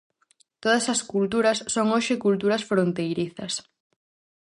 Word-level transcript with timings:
Todas 0.63 0.85
as 0.93 0.99
culturas 1.13 1.57
son 1.73 1.85
hoxe 1.95 2.15
culturas 2.25 2.65
fronteirizas. 2.71 3.53